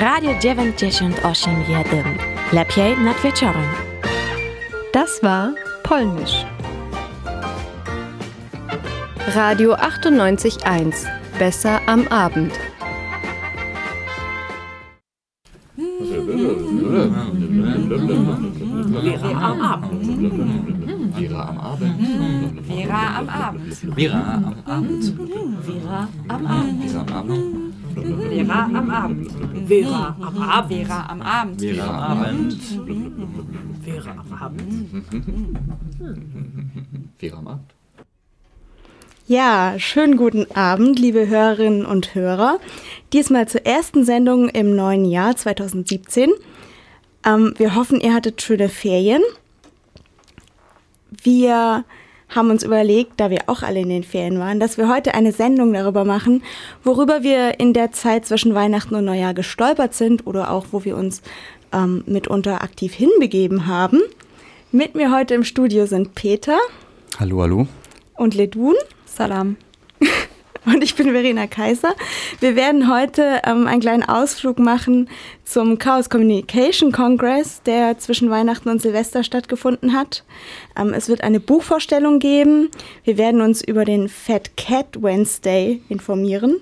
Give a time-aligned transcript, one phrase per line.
[0.00, 2.04] Radio 98,1.
[2.52, 3.64] Lepiej nad wieczorem.
[4.92, 6.46] Das war Polnisch.
[9.34, 10.94] Radio 98.1.
[11.38, 12.52] Besser am Abend.
[19.02, 20.04] Vera am Abend.
[21.16, 22.00] Vera am Abend.
[22.68, 23.96] Vera am Abend.
[23.96, 25.14] Vera am Abend.
[25.66, 26.97] Vera am Abend.
[28.48, 29.30] Vera am Abend.
[29.68, 30.70] Vera am Abend.
[30.70, 31.60] Vera am Abend.
[31.60, 32.54] Vera am Abend.
[33.84, 35.04] Vera am Abend.
[35.04, 36.08] Vera am Abend.
[37.18, 37.74] Vera am Abend.
[39.26, 42.58] Ja, schönen guten Abend, liebe Hörerinnen und Hörer.
[43.12, 46.30] Diesmal zur ersten Sendung im neuen Jahr 2017.
[47.26, 49.20] Ähm, wir hoffen, ihr hattet schöne Ferien.
[51.22, 51.84] Wir
[52.28, 55.32] haben uns überlegt, da wir auch alle in den Ferien waren, dass wir heute eine
[55.32, 56.42] Sendung darüber machen,
[56.84, 60.96] worüber wir in der Zeit zwischen Weihnachten und Neujahr gestolpert sind oder auch wo wir
[60.96, 61.22] uns
[61.72, 64.00] ähm, mitunter aktiv hinbegeben haben.
[64.72, 66.58] Mit mir heute im Studio sind Peter
[67.18, 67.66] Hallo, hallo.
[68.16, 68.74] und Ledun.
[69.06, 69.56] Salam.
[70.64, 71.94] Und ich bin Verena Kaiser.
[72.40, 75.08] Wir werden heute ähm, einen kleinen Ausflug machen
[75.44, 80.24] zum Chaos Communication Congress, der zwischen Weihnachten und Silvester stattgefunden hat.
[80.76, 82.70] Ähm, es wird eine Buchvorstellung geben.
[83.04, 86.56] Wir werden uns über den Fat Cat Wednesday informieren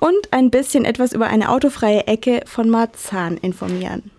[0.00, 4.10] und ein bisschen etwas über eine autofreie Ecke von Marzahn informieren.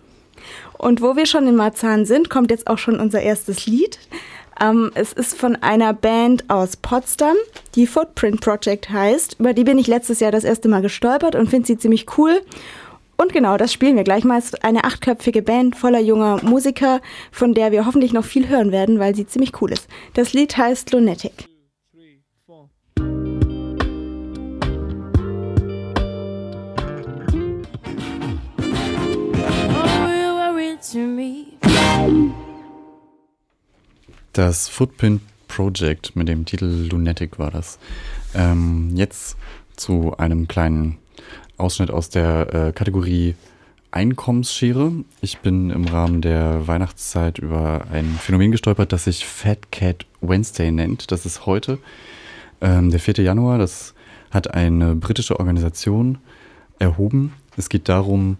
[0.78, 3.98] Und wo wir schon in Marzahn sind, kommt jetzt auch schon unser erstes Lied.
[4.60, 7.36] Ähm, es ist von einer Band aus Potsdam,
[7.74, 9.36] die Footprint Project heißt.
[9.40, 12.40] Über die bin ich letztes Jahr das erste Mal gestolpert und finde sie ziemlich cool.
[13.16, 14.38] Und genau, das spielen wir gleich mal.
[14.38, 18.72] Es ist eine achtköpfige Band voller junger Musiker, von der wir hoffentlich noch viel hören
[18.72, 19.88] werden, weil sie ziemlich cool ist.
[20.14, 21.48] Das Lied heißt Lunatic.
[34.34, 37.78] Das Footprint Project mit dem Titel Lunatic war das.
[38.34, 39.36] Ähm, jetzt
[39.76, 40.98] zu einem kleinen
[41.56, 43.36] Ausschnitt aus der äh, Kategorie
[43.92, 44.90] Einkommensschere.
[45.20, 50.72] Ich bin im Rahmen der Weihnachtszeit über ein Phänomen gestolpert, das sich Fat Cat Wednesday
[50.72, 51.12] nennt.
[51.12, 51.78] Das ist heute,
[52.60, 53.22] ähm, der 4.
[53.22, 53.58] Januar.
[53.58, 53.94] Das
[54.32, 56.18] hat eine britische Organisation
[56.80, 57.34] erhoben.
[57.56, 58.38] Es geht darum,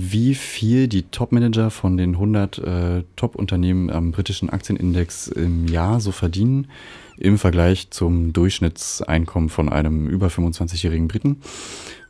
[0.00, 6.12] wie viel die Top-Manager von den 100 äh, Top-Unternehmen am britischen Aktienindex im Jahr so
[6.12, 6.68] verdienen
[7.16, 11.40] im Vergleich zum Durchschnittseinkommen von einem über 25-jährigen Briten.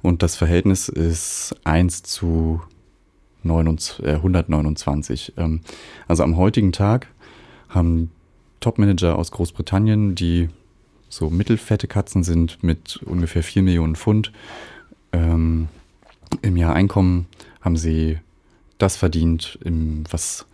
[0.03, 2.61] Und das Verhältnis ist 1 zu
[3.43, 5.33] 29, äh, 129.
[5.39, 5.61] Ähm,
[6.07, 7.09] also am heutigen Tag
[7.71, 8.11] haben
[8.61, 10.51] Top-Manager aus Großbritannien, die
[11.09, 14.33] so mittelfette Katzen sind mit ungefähr 4 Millionen Pfund
[15.13, 15.69] ähm,
[16.43, 17.27] im Jahr Einkommen,
[17.61, 18.19] haben sie
[18.79, 20.47] das verdient, im, was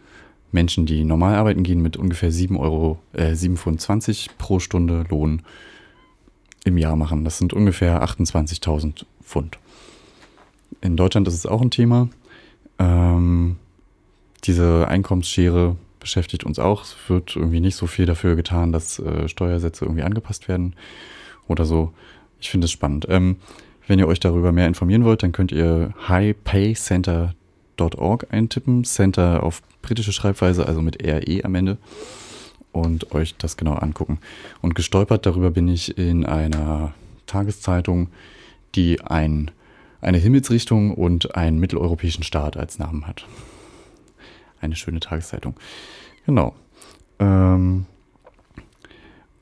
[0.52, 5.42] Menschen, die normal arbeiten gehen, mit ungefähr 7 Euro, äh, 7,20 pro Stunde Lohn
[6.64, 7.24] im Jahr machen.
[7.24, 9.58] Das sind ungefähr 28.000 Pfund.
[10.80, 12.08] In Deutschland ist es auch ein Thema.
[12.78, 13.56] Ähm,
[14.44, 16.82] diese Einkommensschere beschäftigt uns auch.
[16.82, 20.74] Es wird irgendwie nicht so viel dafür getan, dass äh, Steuersätze irgendwie angepasst werden
[21.48, 21.92] oder so.
[22.40, 23.06] Ich finde es spannend.
[23.08, 23.36] Ähm,
[23.86, 28.84] wenn ihr euch darüber mehr informieren wollt, dann könnt ihr highpaycenter.org eintippen.
[28.84, 31.76] Center auf britische Schreibweise, also mit RE am Ende.
[32.72, 34.18] Und euch das genau angucken.
[34.60, 36.92] Und gestolpert darüber bin ich in einer
[37.26, 38.08] Tageszeitung,
[38.74, 39.50] die ein,
[40.00, 43.26] eine Himmelsrichtung und einen mitteleuropäischen Staat als Namen hat.
[44.60, 45.54] Eine schöne Tageszeitung.
[46.26, 46.54] Genau.
[47.20, 47.86] Ähm,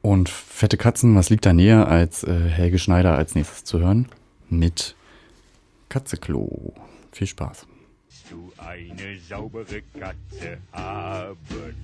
[0.03, 4.09] und fette Katzen, was liegt da näher, als äh, Helge Schneider als nächstes zu hören?
[4.53, 4.95] Mit
[5.89, 6.75] Katzeklo.
[7.11, 7.67] Viel Spaß.
[8.29, 11.75] du eine saubere Katze haben.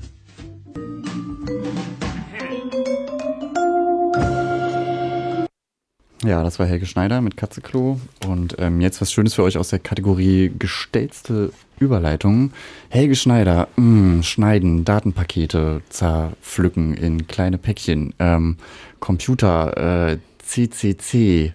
[6.23, 8.03] Ja, das war Helge Schneider mit Katzeklo.
[8.27, 12.53] Und ähm, jetzt was Schönes für euch aus der Kategorie gestellte Überleitung.
[12.91, 18.13] Helge Schneider, mh, schneiden, Datenpakete zerpflücken in kleine Päckchen.
[18.19, 18.59] Ähm,
[19.01, 21.55] Computer, äh, CCC,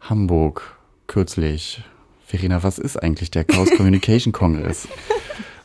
[0.00, 0.76] Hamburg,
[1.06, 1.82] kürzlich.
[2.26, 4.88] Verena, was ist eigentlich der Chaos Communication Congress?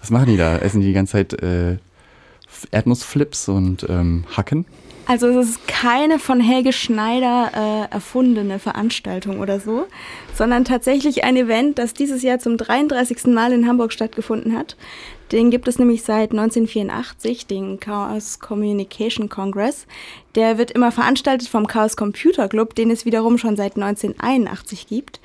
[0.02, 0.58] Was machen die da?
[0.58, 1.78] Essen die die ganze Zeit äh,
[2.72, 4.66] Erdnussflips und ähm, Hacken?
[5.08, 9.86] Also es ist keine von Helge Schneider äh, erfundene Veranstaltung oder so,
[10.34, 13.28] sondern tatsächlich ein Event, das dieses Jahr zum 33.
[13.28, 14.76] Mal in Hamburg stattgefunden hat.
[15.32, 19.88] Den gibt es nämlich seit 1984, den Chaos Communication Congress.
[20.36, 25.20] Der wird immer veranstaltet vom Chaos Computer Club, den es wiederum schon seit 1981 gibt.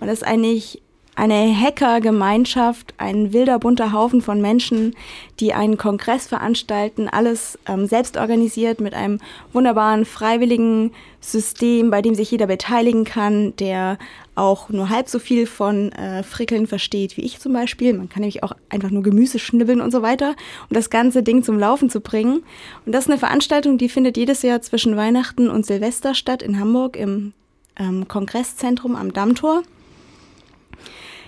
[0.00, 0.82] Und das ist eigentlich
[1.16, 4.94] eine Hacker-Gemeinschaft, ein wilder bunter Haufen von Menschen,
[5.40, 9.18] die einen Kongress veranstalten, alles ähm, selbst organisiert mit einem
[9.52, 13.98] wunderbaren freiwilligen System, bei dem sich jeder beteiligen kann, der
[14.34, 17.94] auch nur halb so viel von äh, Frickeln versteht wie ich zum Beispiel.
[17.94, 20.36] Man kann nämlich auch einfach nur Gemüse schnibbeln und so weiter,
[20.68, 22.42] um das ganze Ding zum Laufen zu bringen.
[22.84, 26.60] Und das ist eine Veranstaltung, die findet jedes Jahr zwischen Weihnachten und Silvester statt in
[26.60, 27.32] Hamburg im
[27.78, 29.62] ähm, Kongresszentrum am Dammtor.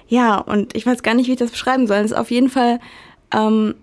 [0.08, 1.99] Ja, und ich weiß gar nicht, wie ich das beschreiben soll.
[1.99, 2.81] Es ist auf jeden Fall
[3.32, 3.75] ähm,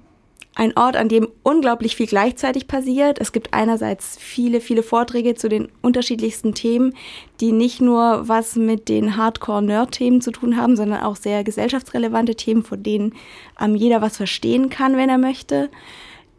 [0.56, 3.19] ein Ort, an dem unglaublich viel gleichzeitig passiert.
[3.19, 6.94] Es gibt einerseits viele, viele Vorträge zu den unterschiedlichsten Themen,
[7.42, 12.63] die nicht nur was mit den Hardcore-Nerd-Themen zu tun haben, sondern auch sehr gesellschaftsrelevante Themen,
[12.63, 13.13] von denen
[13.62, 15.69] ähm, jeder was verstehen kann, wenn er möchte.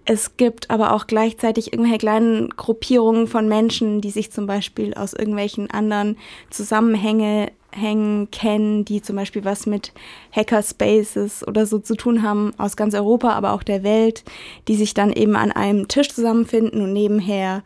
[0.09, 5.13] Es gibt aber auch gleichzeitig irgendwelche kleinen Gruppierungen von Menschen, die sich zum Beispiel aus
[5.13, 6.17] irgendwelchen anderen
[6.49, 9.93] Zusammenhängen hängen, kennen, die zum Beispiel was mit
[10.35, 14.25] Hackerspaces oder so zu tun haben aus ganz Europa, aber auch der Welt,
[14.69, 17.63] die sich dann eben an einem Tisch zusammenfinden und nebenher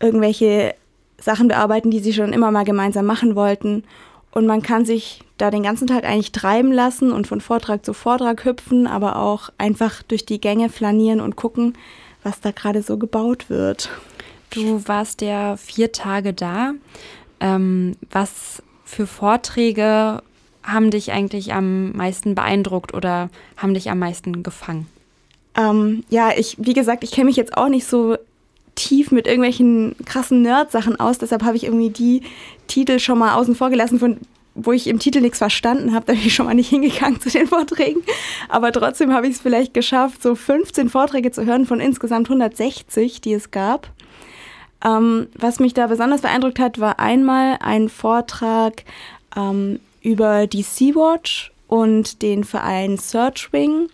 [0.00, 0.74] irgendwelche
[1.18, 3.84] Sachen bearbeiten, die sie schon immer mal gemeinsam machen wollten.
[4.36, 7.94] Und man kann sich da den ganzen Tag eigentlich treiben lassen und von Vortrag zu
[7.94, 11.72] Vortrag hüpfen, aber auch einfach durch die Gänge flanieren und gucken,
[12.22, 13.88] was da gerade so gebaut wird.
[14.50, 16.74] Du warst ja vier Tage da.
[17.40, 20.22] Ähm, was für Vorträge
[20.62, 24.86] haben dich eigentlich am meisten beeindruckt oder haben dich am meisten gefangen?
[25.56, 28.18] Ähm, ja, ich, wie gesagt, ich kenne mich jetzt auch nicht so
[28.76, 32.22] tief mit irgendwelchen krassen Nerd-Sachen aus, deshalb habe ich irgendwie die
[32.68, 34.18] Titel schon mal außen vor gelassen, von
[34.54, 37.30] wo ich im Titel nichts verstanden habe, da bin ich schon mal nicht hingegangen zu
[37.30, 38.02] den Vorträgen.
[38.48, 43.20] Aber trotzdem habe ich es vielleicht geschafft, so 15 Vorträge zu hören von insgesamt 160,
[43.20, 43.90] die es gab.
[44.84, 48.84] Ähm, was mich da besonders beeindruckt hat, war einmal ein Vortrag
[49.36, 53.88] ähm, über die Sea-Watch und den Verein Searchwing.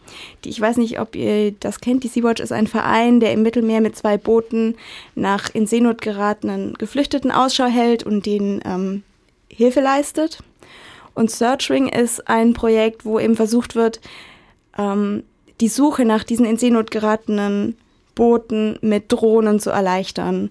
[0.44, 2.04] Die, ich weiß nicht, ob ihr das kennt.
[2.04, 4.76] Die Sea-Watch ist ein Verein, der im Mittelmeer mit zwei Booten
[5.14, 9.02] nach in Seenot geratenen Geflüchteten Ausschau hält und denen ähm,
[9.48, 10.38] Hilfe leistet.
[11.14, 14.00] Und Searchwing ist ein Projekt, wo eben versucht wird,
[14.78, 15.24] ähm,
[15.60, 17.76] die Suche nach diesen in Seenot geratenen
[18.14, 20.50] Booten mit Drohnen zu erleichtern.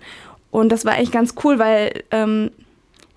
[0.51, 2.51] Und das war eigentlich ganz cool, weil ähm,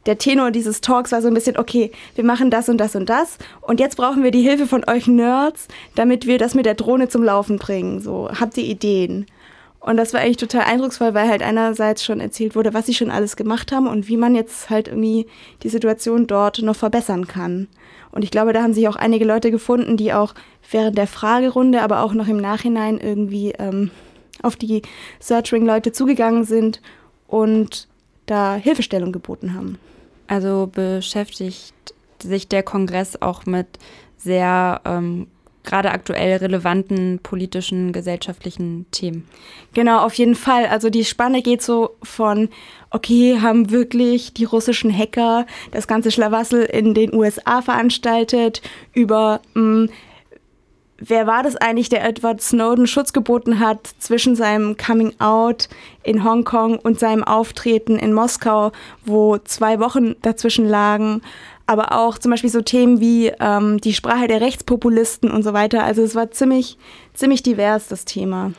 [0.06, 3.08] der Tenor dieses Talks war so ein bisschen, okay, wir machen das und das und
[3.08, 6.74] das und jetzt brauchen wir die Hilfe von euch Nerds, damit wir das mit der
[6.74, 8.00] Drohne zum Laufen bringen.
[8.00, 9.26] So, habt ihr Ideen?
[9.84, 13.10] Und das war eigentlich total eindrucksvoll, weil halt einerseits schon erzählt wurde, was sie schon
[13.10, 15.26] alles gemacht haben und wie man jetzt halt irgendwie
[15.62, 17.68] die Situation dort noch verbessern kann.
[18.10, 20.34] Und ich glaube, da haben sich auch einige Leute gefunden, die auch
[20.70, 23.90] während der Fragerunde, aber auch noch im Nachhinein irgendwie ähm,
[24.42, 24.80] auf die
[25.20, 26.80] Searchring-Leute zugegangen sind
[27.28, 27.86] und
[28.24, 29.78] da Hilfestellung geboten haben.
[30.26, 31.74] Also beschäftigt
[32.22, 33.66] sich der Kongress auch mit
[34.16, 35.26] sehr ähm,
[35.64, 39.26] gerade aktuell relevanten politischen, gesellschaftlichen Themen.
[39.72, 40.66] Genau, auf jeden Fall.
[40.66, 42.50] Also die Spanne geht so von,
[42.90, 48.62] okay, haben wirklich die russischen Hacker das ganze Schlamassel in den USA veranstaltet,
[48.92, 49.90] über mh, hm,
[50.98, 55.68] wer war das eigentlich, der Edward Snowden Schutz geboten hat zwischen seinem Coming Out
[56.02, 58.72] in Hongkong und seinem Auftreten in Moskau,
[59.04, 61.22] wo zwei Wochen dazwischen lagen.
[61.66, 65.82] Aber auch zum Beispiel so Themen wie ähm, die Sprache der Rechtspopulisten und so weiter.
[65.82, 66.76] Also es war ziemlich,
[67.14, 68.52] ziemlich divers, das Thema.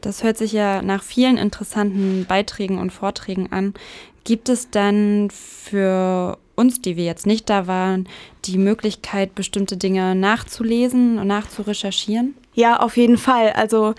[0.00, 3.74] Das hört sich ja nach vielen interessanten Beiträgen und Vorträgen an.
[4.22, 8.08] Gibt es dann für uns, die wir jetzt nicht da waren,
[8.44, 12.34] die Möglichkeit, bestimmte Dinge nachzulesen und nachzurecherchieren?
[12.54, 13.52] Ja, auf jeden Fall.
[13.52, 13.94] Also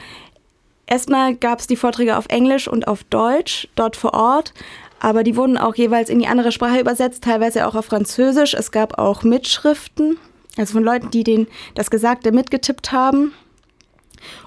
[0.88, 4.54] erstmal gab es die Vorträge auf Englisch und auf Deutsch dort vor Ort.
[5.00, 8.56] Aber die wurden auch jeweils in die andere Sprache übersetzt, teilweise auch auf Französisch.
[8.56, 10.18] Es gab auch Mitschriften,
[10.58, 13.34] also von Leuten, die den, das Gesagte mitgetippt haben.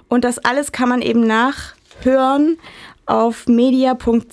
[0.08, 2.58] Und das alles kann man eben nachhören
[3.10, 4.26] auf media.ccc.de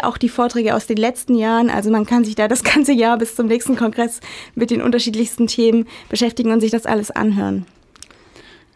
[0.00, 1.70] auch die Vorträge aus den letzten Jahren.
[1.70, 4.20] Also man kann sich da das ganze Jahr bis zum nächsten Kongress
[4.54, 7.64] mit den unterschiedlichsten Themen beschäftigen und sich das alles anhören.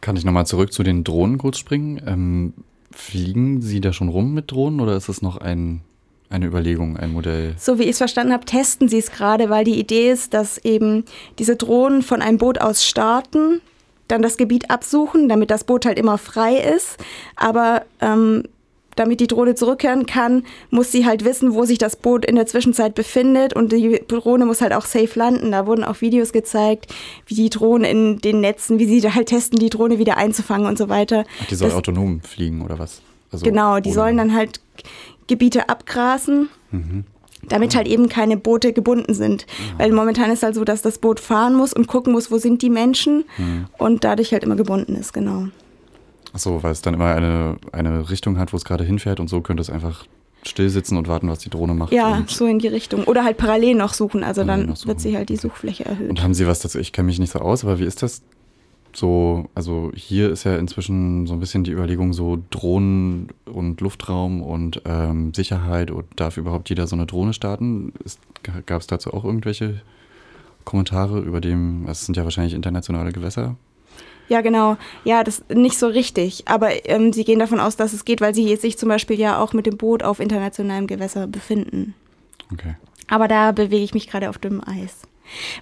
[0.01, 2.01] Kann ich nochmal zurück zu den Drohnen kurz springen?
[2.07, 2.55] Ähm,
[2.91, 5.83] fliegen Sie da schon rum mit Drohnen oder ist es noch ein,
[6.31, 7.55] eine Überlegung, ein Modell?
[7.59, 10.57] So wie ich es verstanden habe, testen Sie es gerade, weil die Idee ist, dass
[10.59, 11.05] eben
[11.39, 13.61] diese Drohnen von einem Boot aus starten,
[14.09, 16.97] dann das Gebiet absuchen, damit das Boot halt immer frei ist.
[17.37, 18.45] Aber ähm,
[18.99, 22.47] damit die Drohne zurückkehren kann, muss sie halt wissen, wo sich das Boot in der
[22.47, 25.53] Zwischenzeit befindet und die Drohne muss halt auch safe landen.
[25.53, 26.93] Da wurden auch Videos gezeigt,
[27.27, 30.67] wie die Drohnen in den Netzen, wie sie da halt testen, die Drohne wieder einzufangen
[30.67, 31.25] und so weiter.
[31.43, 33.01] Ach, die soll das, autonom fliegen oder was?
[33.31, 34.61] Also genau, die sollen dann halt
[35.27, 36.49] Gebiete abgrasen.
[36.71, 37.05] Mhm.
[37.49, 39.47] Damit halt eben keine Boote gebunden sind.
[39.77, 42.63] Weil momentan ist halt so, dass das Boot fahren muss und gucken muss, wo sind
[42.63, 43.25] die Menschen
[43.79, 45.49] und dadurch halt immer gebunden ist, genau.
[46.33, 49.41] Achso, weil es dann immer eine, eine Richtung hat, wo es gerade hinfährt und so
[49.41, 50.05] könnte es einfach
[50.45, 51.93] still sitzen und warten, was die Drohne macht.
[51.93, 53.05] Ja, so in die Richtung.
[53.05, 54.89] Oder halt parallel noch suchen, also Parallel dann suchen.
[54.89, 56.11] wird sich halt die Suchfläche erhöht.
[56.11, 56.79] und haben Sie was dazu?
[56.79, 58.23] Ich kenne mich nicht so aus, aber wie ist das
[58.97, 59.49] so?
[59.55, 64.83] Also hier ist ja inzwischen so ein bisschen die Überlegung, so Drohnen und Luftraum und
[64.85, 67.93] ähm, Sicherheit und darf überhaupt jeder so eine Drohne starten?
[68.67, 69.81] Gab es dazu auch irgendwelche
[70.65, 73.57] Kommentare über dem, das sind ja wahrscheinlich internationale Gewässer?
[74.29, 74.77] Ja, genau.
[75.05, 76.47] Ja, das nicht so richtig.
[76.47, 79.41] Aber ähm, sie gehen davon aus, dass es geht, weil sie sich zum Beispiel ja
[79.41, 81.95] auch mit dem Boot auf internationalem Gewässer befinden.
[82.53, 82.77] Okay.
[83.09, 85.03] Aber da bewege ich mich gerade auf dünnem Eis.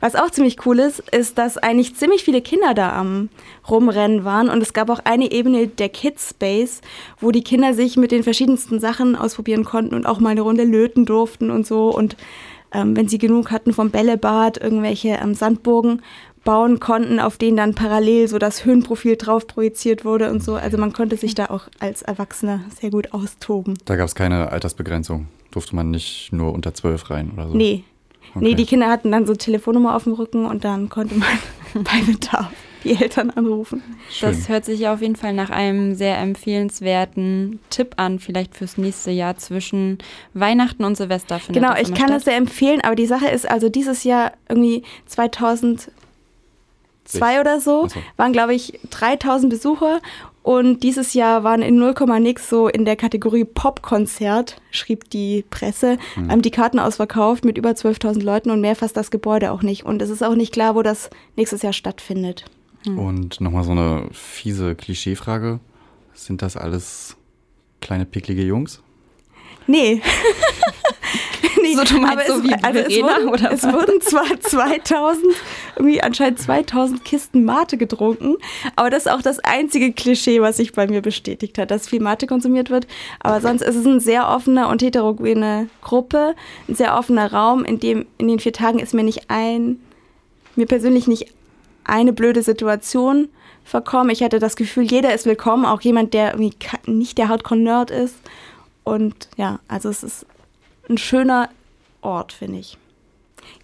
[0.01, 3.29] Was auch ziemlich cool ist, ist, dass eigentlich ziemlich viele Kinder da am
[3.69, 4.49] Rumrennen waren.
[4.49, 6.81] Und es gab auch eine Ebene der Kids Space,
[7.21, 10.65] wo die Kinder sich mit den verschiedensten Sachen ausprobieren konnten und auch mal eine Runde
[10.65, 11.95] löten durften und so.
[11.95, 12.17] Und
[12.73, 16.03] ähm, wenn sie genug hatten vom Bällebad, irgendwelche ähm, Sandburgen
[16.45, 20.55] bauen konnten, auf denen dann parallel so das Höhenprofil drauf projiziert wurde und so.
[20.55, 23.75] Also man konnte sich da auch als Erwachsener sehr gut austoben.
[23.85, 25.27] Da gab es keine Altersbegrenzung.
[25.51, 27.55] Durfte man nicht nur unter zwölf rein oder so?
[27.55, 27.85] Nee.
[28.35, 28.55] Nee, Okay.
[28.57, 31.29] die Kinder hatten dann so Telefonnummer auf dem Rücken und dann konnte man
[31.75, 32.51] bei Bedarf
[32.85, 33.83] die Eltern anrufen.
[34.11, 34.31] Schön.
[34.31, 38.79] Das hört sich ja auf jeden Fall nach einem sehr empfehlenswerten Tipp an, vielleicht fürs
[38.79, 39.99] nächste Jahr zwischen
[40.35, 41.39] Weihnachten und Silvester.
[41.41, 42.19] findet Genau, das ich kann statt.
[42.19, 45.91] es sehr empfehlen, aber die Sache ist, also dieses Jahr irgendwie 2002
[47.41, 48.01] oder so, so.
[48.17, 50.01] waren glaube ich 3000 Besucher
[50.47, 55.99] und dieses Jahr waren in 0, nix so in der Kategorie Popkonzert, schrieb die Presse,
[56.15, 56.31] Hm.
[56.31, 59.85] ähm, die Karten ausverkauft mit über 12.000 Leuten und mehr fasst das Gebäude auch nicht.
[59.85, 62.45] Und es ist auch nicht klar, wo das nächstes Jahr stattfindet.
[62.87, 65.59] Und nochmal so eine fiese Klischeefrage.
[66.15, 67.17] Sind das alles
[67.81, 68.85] kleine picklige Jungs?
[69.67, 70.01] Nee.
[71.69, 71.75] nee.
[71.75, 73.73] So, du meinst so es, wie also es, Verena, wurden, oder es was?
[73.73, 75.25] wurden zwar 2000,
[75.77, 78.37] irgendwie anscheinend 2000 Kisten Mate getrunken,
[78.77, 82.01] aber das ist auch das einzige Klischee, was sich bei mir bestätigt hat, dass viel
[82.01, 82.87] Mate konsumiert wird.
[83.21, 86.35] Aber sonst ist es eine sehr offene und heterogene Gruppe,
[86.69, 89.81] ein sehr offener Raum, in dem in den vier Tagen ist mir nicht ein,
[90.55, 91.33] mir persönlich nicht
[91.85, 93.29] eine blöde Situation
[93.65, 94.11] verkommen.
[94.11, 96.55] Ich hatte das Gefühl, jeder ist willkommen, auch jemand, der irgendwie
[96.87, 98.15] nicht der Hardcore-Nerd ist.
[98.85, 100.27] Und ja, also es ist
[100.89, 101.49] ein schöner
[102.03, 102.79] Ort, finde ich.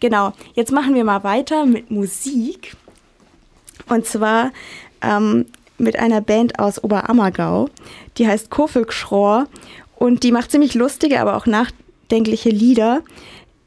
[0.01, 2.77] Genau, jetzt machen wir mal weiter mit Musik.
[3.89, 4.53] Und zwar
[5.01, 5.47] ähm,
[5.79, 7.69] mit einer Band aus Oberammergau.
[8.19, 9.47] Die heißt Kofelgschror
[9.97, 13.03] und die macht ziemlich lustige, aber auch nachdenkliche Lieder.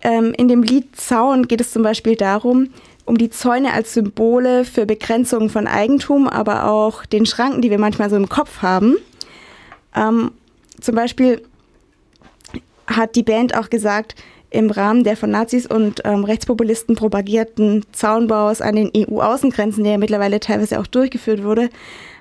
[0.01, 2.69] Ähm, in dem Lied Zaun geht es zum Beispiel darum,
[3.05, 7.79] um die Zäune als Symbole für Begrenzungen von Eigentum, aber auch den Schranken, die wir
[7.79, 8.95] manchmal so im Kopf haben.
[9.95, 10.31] Ähm,
[10.81, 11.41] zum Beispiel
[12.87, 14.15] hat die Band auch gesagt,
[14.49, 19.97] im Rahmen der von Nazis und ähm, Rechtspopulisten propagierten Zaunbaus an den EU-Außengrenzen, der ja
[19.97, 21.69] mittlerweile teilweise auch durchgeführt wurde,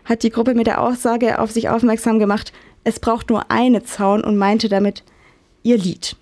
[0.04, 2.52] hat die Gruppe mit der Aussage auf sich aufmerksam gemacht,
[2.82, 5.04] es braucht nur eine Zaun und meinte damit
[5.62, 6.16] ihr Lied.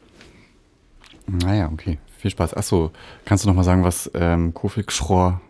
[1.26, 1.98] Naja, okay.
[2.18, 2.54] Viel Spaß.
[2.54, 2.92] Achso,
[3.24, 5.40] kannst du nochmal sagen, was ähm, Kofik-Schrohr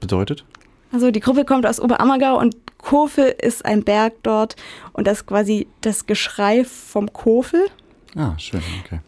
[0.00, 0.44] bedeutet?
[0.90, 4.56] Also die Gruppe kommt aus Oberammergau und Kofel ist ein Berg dort
[4.94, 7.66] und das ist quasi das Geschrei vom Kofel.
[8.18, 8.98] Ah, schön, okay.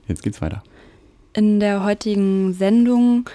[0.07, 0.63] Jetzt geht's weiter.
[1.33, 3.29] In der heutigen Sendung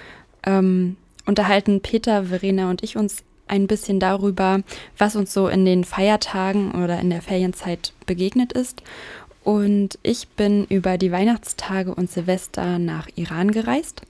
[0.45, 4.61] ähm, unterhalten Peter, Verena und ich uns ein bisschen darüber,
[4.99, 8.83] was uns so in den Feiertagen oder in der Ferienzeit begegnet ist.
[9.45, 14.03] Und ich bin über die Weihnachtstage und Silvester nach Iran gereist.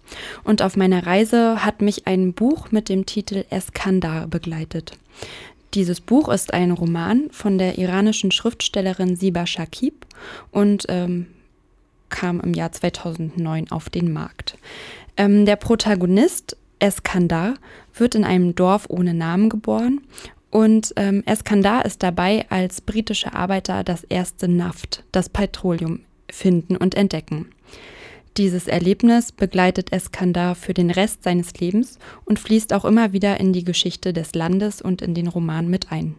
[0.44, 4.92] Und auf meiner Reise hat mich ein Buch mit dem Titel Eskandar begleitet.
[5.74, 10.06] Dieses Buch ist ein Roman von der iranischen Schriftstellerin Siba Shakib
[10.52, 11.26] und ähm,
[12.08, 14.56] kam im Jahr 2009 auf den Markt.
[15.18, 17.54] Ähm, der Protagonist Eskandar
[17.94, 20.00] wird in einem Dorf ohne Namen geboren
[20.50, 26.94] Und ähm, Eskandar ist dabei, als britische Arbeiter das erste Naft, das Petroleum, finden und
[26.94, 27.50] entdecken.
[28.36, 33.54] Dieses Erlebnis begleitet Eskandar für den Rest seines Lebens und fließt auch immer wieder in
[33.54, 36.16] die Geschichte des Landes und in den Roman mit ein.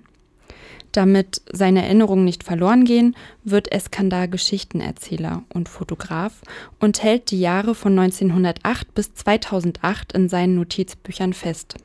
[0.92, 6.42] Damit seine Erinnerungen nicht verloren gehen, wird Eskandar Geschichtenerzähler und Fotograf
[6.80, 11.76] und hält die Jahre von 1908 bis 2008 in seinen Notizbüchern fest.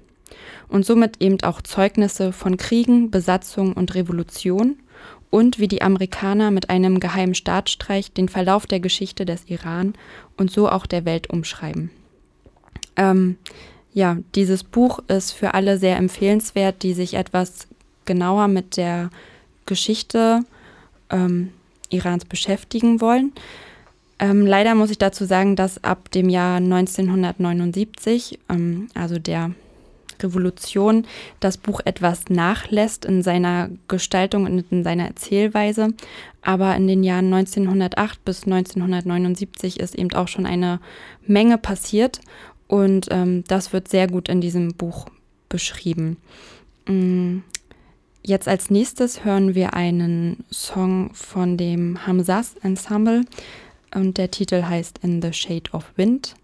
[0.68, 4.76] Und somit eben auch Zeugnisse von Kriegen, Besatzung und Revolution
[5.28, 9.94] und wie die Amerikaner mit einem geheimen Staatsstreich den Verlauf der Geschichte des Iran
[10.36, 11.90] und so auch der Welt umschreiben.
[12.96, 13.36] Ähm,
[13.94, 17.66] ja, dieses Buch ist für alle sehr empfehlenswert, die sich etwas
[18.04, 19.10] genauer mit der
[19.66, 20.40] Geschichte
[21.10, 21.52] ähm,
[21.90, 23.32] Irans beschäftigen wollen.
[24.18, 29.52] Ähm, leider muss ich dazu sagen, dass ab dem Jahr 1979, ähm, also der
[30.22, 31.06] Revolution,
[31.40, 35.88] das Buch etwas nachlässt in seiner Gestaltung und in seiner Erzählweise.
[36.40, 40.80] Aber in den Jahren 1908 bis 1979 ist eben auch schon eine
[41.26, 42.20] Menge passiert
[42.68, 45.06] und ähm, das wird sehr gut in diesem Buch
[45.48, 46.16] beschrieben.
[46.86, 47.38] Mm,
[48.24, 53.24] Jetzt als nächstes hören wir einen Song von dem Hamsas Ensemble
[53.92, 56.36] und der Titel heißt In the Shade of Wind.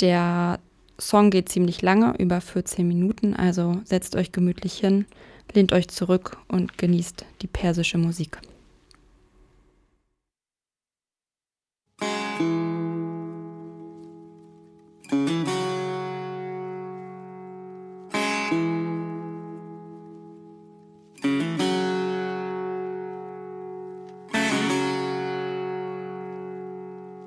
[0.00, 0.58] Der
[0.98, 5.04] Song geht ziemlich lange, über 14 Minuten, also setzt euch gemütlich hin,
[5.52, 8.38] lehnt euch zurück und genießt die persische Musik.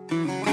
[0.07, 0.44] Mm-hmm.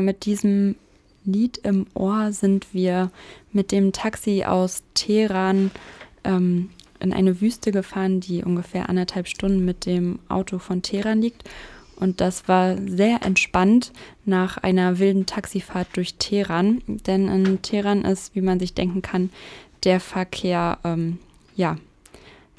[0.00, 0.76] Mit diesem
[1.24, 3.10] Lied im Ohr sind wir
[3.52, 5.70] mit dem Taxi aus Teheran
[6.24, 11.48] ähm, in eine Wüste gefahren, die ungefähr anderthalb Stunden mit dem Auto von Teheran liegt.
[11.96, 13.92] Und das war sehr entspannt
[14.24, 16.80] nach einer wilden Taxifahrt durch Teheran.
[16.86, 19.30] Denn in Teheran ist, wie man sich denken kann,
[19.84, 21.18] der Verkehr, ähm,
[21.56, 21.76] ja,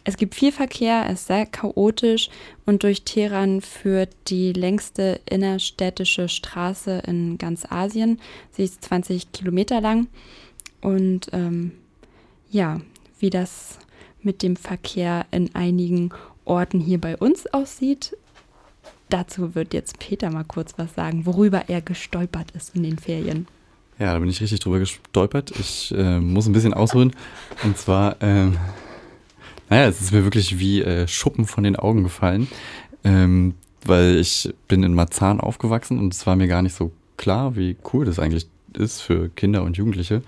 [0.09, 2.29] es gibt viel Verkehr, es ist sehr chaotisch
[2.65, 8.19] und durch Teheran führt die längste innerstädtische Straße in ganz Asien.
[8.51, 10.07] Sie ist 20 Kilometer lang
[10.81, 11.73] und ähm,
[12.49, 12.81] ja,
[13.19, 13.77] wie das
[14.23, 16.09] mit dem Verkehr in einigen
[16.43, 18.17] Orten hier bei uns aussieht,
[19.09, 23.47] dazu wird jetzt Peter mal kurz was sagen, worüber er gestolpert ist in den Ferien.
[23.99, 25.51] Ja, da bin ich richtig drüber gestolpert.
[25.59, 27.13] Ich äh, muss ein bisschen ausholen.
[27.63, 28.57] Und zwar, ähm,
[29.69, 32.47] naja, es ist mir wirklich wie äh, Schuppen von den Augen gefallen,
[33.03, 33.53] ähm,
[33.85, 37.77] weil ich bin in Marzahn aufgewachsen und es war mir gar nicht so klar, wie
[37.93, 40.21] cool das eigentlich ist für Kinder und Jugendliche.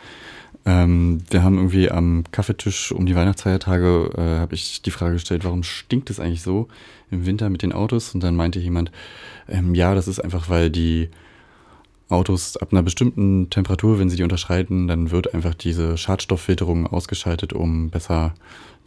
[0.66, 5.44] Ähm, wir haben irgendwie am Kaffeetisch um die Weihnachtsfeiertage, äh, habe ich die Frage gestellt,
[5.44, 6.68] warum stinkt es eigentlich so
[7.10, 8.14] im Winter mit den Autos?
[8.14, 8.92] Und dann meinte jemand,
[9.50, 11.10] ähm, ja, das ist einfach, weil die
[12.12, 17.54] Autos ab einer bestimmten Temperatur, wenn sie die unterschreiten, dann wird einfach diese Schadstofffilterung ausgeschaltet,
[17.54, 18.34] um besser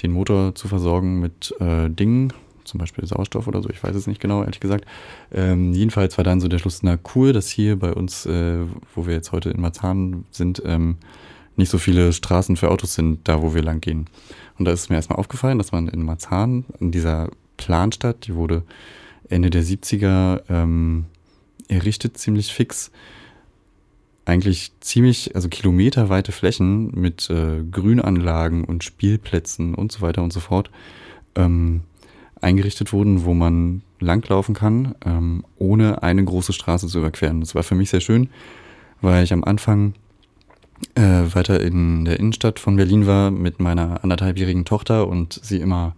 [0.02, 2.32] den Motor zu versorgen mit äh, Dingen,
[2.64, 4.87] zum Beispiel Sauerstoff oder so, ich weiß es nicht genau, ehrlich gesagt.
[5.32, 8.58] Ähm, jedenfalls war dann so der Schluss, na cool, dass hier bei uns, äh,
[8.94, 10.96] wo wir jetzt heute in Marzahn sind, ähm,
[11.56, 14.06] nicht so viele Straßen für Autos sind, da wo wir lang gehen.
[14.58, 18.64] Und da ist mir erstmal aufgefallen, dass man in Marzahn, in dieser Planstadt, die wurde
[19.28, 21.06] Ende der 70er ähm,
[21.68, 22.90] errichtet, ziemlich fix,
[24.24, 30.40] eigentlich ziemlich, also kilometerweite Flächen mit äh, Grünanlagen und Spielplätzen und so weiter und so
[30.40, 30.70] fort
[31.35, 31.83] ähm,
[32.40, 37.40] eingerichtet wurden, wo man langlaufen kann, ähm, ohne eine große Straße zu überqueren.
[37.40, 38.29] Das war für mich sehr schön,
[39.00, 39.94] weil ich am Anfang
[40.94, 41.03] äh,
[41.35, 45.94] weiter in der Innenstadt von Berlin war mit meiner anderthalbjährigen Tochter und sie immer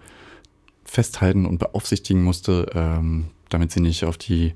[0.84, 4.54] festhalten und beaufsichtigen musste, ähm, damit sie nicht auf die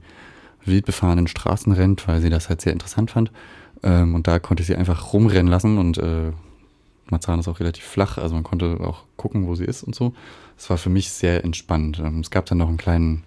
[0.64, 3.32] wild befahrenen Straßen rennt, weil sie das halt sehr interessant fand.
[3.82, 6.32] Ähm, und da konnte ich sie einfach rumrennen lassen und äh,
[7.10, 10.14] Marzahn ist auch relativ flach, also man konnte auch gucken, wo sie ist und so.
[10.56, 11.98] Es war für mich sehr entspannt.
[11.98, 13.24] Ähm, es gab dann noch einen kleinen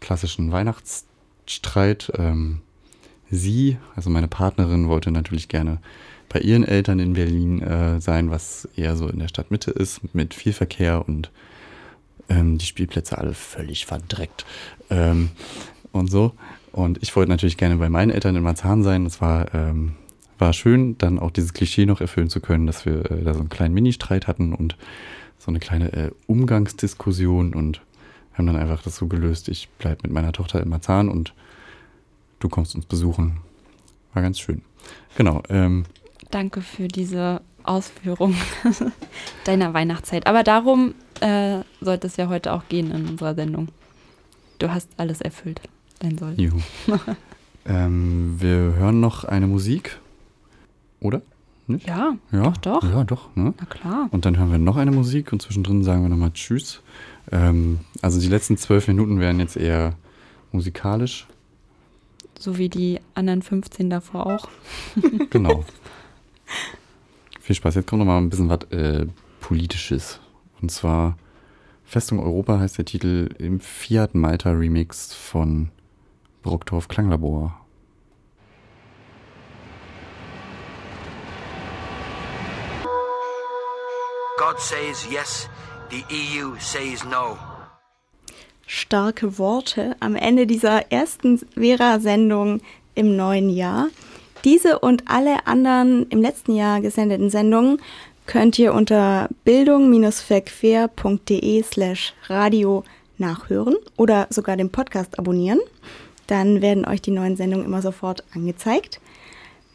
[0.00, 2.12] klassischen Weihnachtsstreit.
[2.16, 2.60] Ähm,
[3.30, 5.78] sie, also meine Partnerin, wollte natürlich gerne
[6.28, 10.34] bei ihren Eltern in Berlin äh, sein, was eher so in der Stadtmitte ist, mit
[10.34, 11.30] viel Verkehr und
[12.28, 14.44] ähm, die Spielplätze alle völlig verdreckt
[14.90, 15.30] ähm,
[15.92, 16.32] und so.
[16.78, 19.02] Und ich wollte natürlich gerne bei meinen Eltern in Marzahn sein.
[19.02, 19.96] Das war, ähm,
[20.38, 23.40] war schön, dann auch dieses Klischee noch erfüllen zu können, dass wir äh, da so
[23.40, 24.76] einen kleinen Ministreit hatten und
[25.38, 27.80] so eine kleine äh, Umgangsdiskussion und
[28.32, 29.48] haben dann einfach das so gelöst.
[29.48, 31.34] Ich bleibe mit meiner Tochter in Marzahn und
[32.38, 33.38] du kommst uns besuchen.
[34.14, 34.62] War ganz schön.
[35.16, 35.42] Genau.
[35.48, 35.84] Ähm,
[36.30, 38.36] Danke für diese Ausführung
[39.44, 40.28] deiner Weihnachtszeit.
[40.28, 43.66] Aber darum äh, sollte es ja heute auch gehen in unserer Sendung.
[44.60, 45.60] Du hast alles erfüllt,
[45.98, 46.34] dein Soll.
[46.36, 46.58] Juhu.
[47.66, 49.98] ähm, wir hören noch eine Musik,
[51.00, 51.22] oder?
[51.66, 51.86] Nicht?
[51.86, 52.82] Ja, Ja, doch, doch.
[52.82, 53.36] Ja, doch.
[53.36, 53.52] Ne?
[53.58, 54.08] Na klar.
[54.10, 56.80] Und dann hören wir noch eine Musik und zwischendrin sagen wir nochmal Tschüss.
[57.30, 59.94] Ähm, also die letzten zwölf Minuten wären jetzt eher
[60.50, 61.26] musikalisch.
[62.38, 64.48] So wie die anderen 15 davor auch.
[65.30, 65.64] Genau.
[67.40, 67.74] Viel Spaß.
[67.74, 69.06] Jetzt kommt noch mal ein bisschen was äh,
[69.40, 70.20] Politisches.
[70.62, 71.18] Und zwar
[71.84, 75.70] Festung Europa heißt der Titel im Fiat Malta Remix von
[76.48, 77.52] Brockdorf Klanglabor.
[84.38, 85.48] God says yes,
[85.90, 87.36] the EU says no.
[88.66, 92.62] starke Worte am Ende dieser ersten Vera-Sendung
[92.94, 93.88] im neuen Jahr.
[94.44, 97.82] Diese und alle anderen im letzten Jahr gesendeten Sendungen
[98.26, 102.84] könnt ihr unter bildung-verquer.de slash radio
[103.18, 105.60] nachhören oder sogar den Podcast abonnieren.
[106.28, 109.00] Dann werden euch die neuen Sendungen immer sofort angezeigt.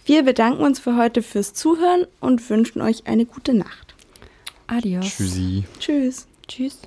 [0.06, 3.96] Wir bedanken uns für heute fürs Zuhören und wünschen euch eine gute Nacht.
[4.68, 5.06] Adios.
[5.06, 5.64] Tschüssi.
[5.80, 6.28] Tschüss.
[6.48, 6.80] Tschüss.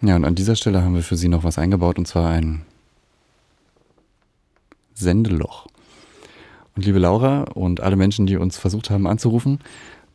[0.00, 2.64] Ja, und an dieser Stelle haben wir für Sie noch was eingebaut und zwar ein
[4.94, 5.66] Sendeloch.
[6.74, 9.58] Und liebe Laura und alle Menschen, die uns versucht haben anzurufen,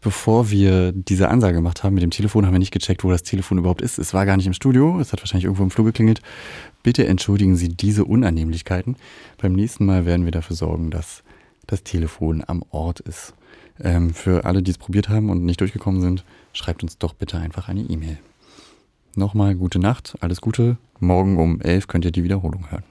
[0.01, 3.23] bevor wir diese Ansage gemacht haben mit dem Telefon, haben wir nicht gecheckt, wo das
[3.23, 3.99] Telefon überhaupt ist.
[3.99, 6.21] Es war gar nicht im Studio, es hat wahrscheinlich irgendwo im Flur geklingelt.
[6.83, 8.95] Bitte entschuldigen Sie diese Unannehmlichkeiten.
[9.37, 11.23] Beim nächsten Mal werden wir dafür sorgen, dass
[11.67, 13.33] das Telefon am Ort ist.
[13.79, 16.23] Ähm, für alle, die es probiert haben und nicht durchgekommen sind,
[16.53, 18.17] schreibt uns doch bitte einfach eine E-Mail.
[19.15, 20.77] Nochmal gute Nacht, alles Gute.
[20.99, 22.83] Morgen um 11 könnt ihr die Wiederholung hören.